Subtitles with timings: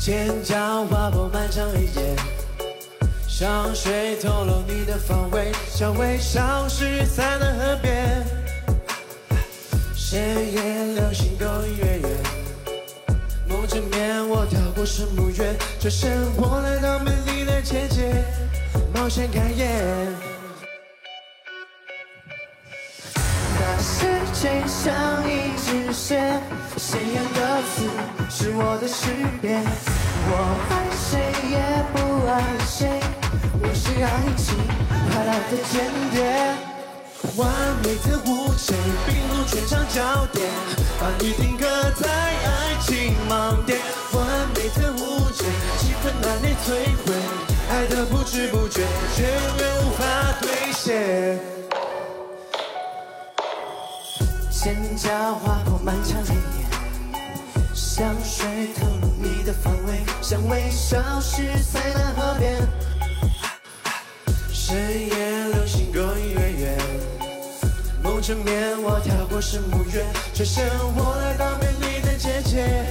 [0.00, 2.16] 尖叫划破漫长黑夜，
[3.28, 8.24] 香水透露你的方位，香味消失在那河边。
[9.94, 10.18] 深
[10.54, 12.10] 夜流星勾引月圆，
[13.46, 18.24] 梦枕面我跳过圣母院，转身我来到美丽的结界，
[18.94, 20.08] 冒险开演。
[23.60, 26.40] 那世界像一直线，
[26.78, 27.84] 鲜艳的刺
[28.30, 29.10] 是我的诗
[29.42, 29.60] 篇。
[30.30, 30.32] 我
[30.70, 31.18] 爱谁
[31.50, 31.58] 也
[31.90, 31.98] 不
[32.30, 32.32] 爱
[32.64, 32.86] 谁，
[33.60, 34.54] 我是爱情
[35.10, 36.22] 快来的间谍。
[37.36, 37.50] 完
[37.82, 38.72] 美的舞者，
[39.04, 40.46] 并入全场焦点，
[41.00, 41.66] 把你定格
[41.98, 43.80] 在爱情盲点。
[44.14, 44.22] 完
[44.54, 45.44] 美的舞者，
[45.78, 46.70] 气氛难以摧
[47.04, 47.10] 毁，
[47.68, 48.86] 爱的不知不觉，
[49.16, 50.06] 却永远无法
[50.40, 51.40] 兑现。
[54.52, 56.69] 蒹葭划破漫长黑夜，
[57.80, 62.60] 香水透露你的方位，香味消失在那河边。
[64.52, 64.76] 深
[65.08, 66.78] 夜流星勾引月圆，
[68.02, 70.04] 梦枕面我跳过圣母院，
[70.34, 72.84] 转身我来到美丽的结界，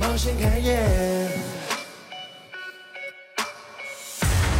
[0.00, 1.30] 冒险开演。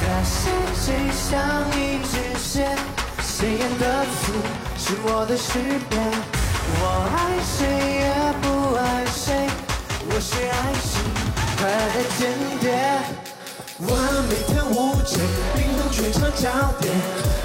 [0.02, 0.50] 那世
[0.84, 0.92] 界
[1.30, 1.40] 像
[1.72, 2.76] 一直线，
[3.22, 4.32] 鲜艳的刺
[4.76, 6.41] 是我的识别。
[6.74, 6.82] 我
[7.14, 7.58] 爱谁
[8.00, 8.08] 也
[8.40, 8.44] 不
[8.76, 9.48] 爱谁，
[10.08, 10.90] 我是爱情
[11.58, 12.20] 快乐的间
[12.60, 12.64] 谍。
[13.88, 13.90] 完
[14.28, 14.72] 美的舞
[15.02, 15.18] 者，
[15.54, 16.48] 并动全场焦
[16.80, 16.94] 点，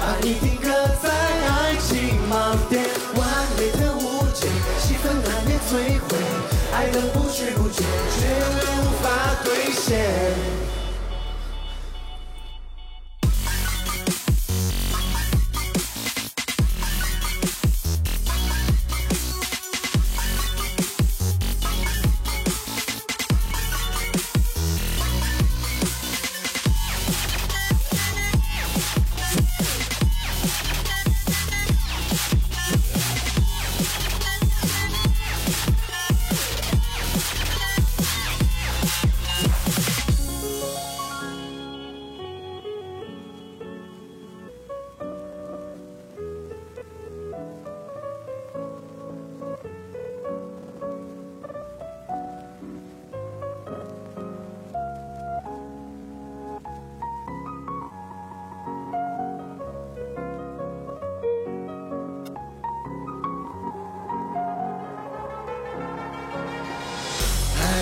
[0.00, 0.70] 把你定格
[1.02, 2.84] 在爱情盲点。
[3.16, 3.20] 完
[3.56, 4.46] 美的舞者，
[4.80, 6.16] 气氛难免摧毁，
[6.72, 7.82] 爱的不知不觉，
[8.14, 8.26] 却
[8.64, 9.06] 无法
[9.44, 10.77] 兑现。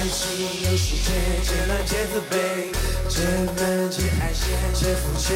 [0.07, 0.23] 爱情
[0.63, 1.11] 有世界，
[1.43, 2.71] 皆难皆自卑，
[3.09, 5.35] 皆能皆爱现，皆肤浅。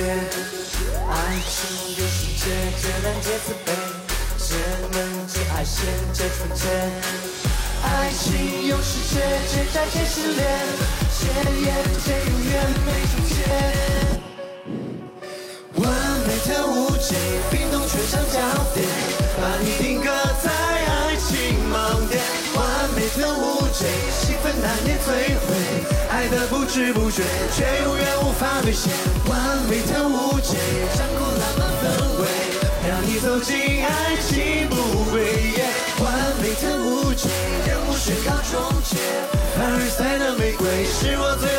[1.11, 1.13] 爱
[1.51, 1.59] 情
[1.99, 2.47] 有世界，
[2.79, 3.69] 皆难皆自卑，
[4.39, 4.55] 皆
[4.93, 5.83] 能皆爱现，
[6.13, 6.63] 皆纯洁。
[7.83, 9.19] 爱情有世界，
[9.51, 10.47] 皆债皆失恋，
[11.19, 11.27] 皆
[11.67, 11.67] 眼
[12.05, 12.55] 皆永远
[12.87, 13.35] 没终结。
[15.81, 15.83] 完
[16.29, 17.11] 美的舞者，
[17.51, 18.39] 并动全场焦
[18.73, 18.87] 点，
[19.37, 20.07] 把你定格
[20.41, 21.75] 在爱情盲
[22.09, 22.23] 点。
[22.55, 22.61] 完
[22.95, 23.81] 美的舞者，
[24.21, 24.30] 气氛
[24.63, 25.55] 难免摧毁，
[26.11, 27.23] 爱的不知不觉，
[27.57, 28.93] 却永远无法兑现。
[29.27, 30.55] 完美的舞者，
[30.97, 31.85] 掌控浪漫氛
[32.21, 32.23] 围，
[32.89, 34.75] 让你走进爱情不
[35.11, 35.23] 归
[35.57, 35.65] 夜。
[36.03, 36.09] 完
[36.41, 37.29] 美的舞者，
[37.67, 38.53] 让我宣告终
[38.85, 38.97] 结，
[39.57, 41.50] 凡尔赛的玫瑰是我最